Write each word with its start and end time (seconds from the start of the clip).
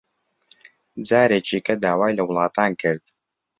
جارێکی 1.07 1.59
کە 1.65 1.73
داوای 1.83 2.17
لە 2.17 2.23
وڵاتان 2.27 2.71
کرد 2.81 3.03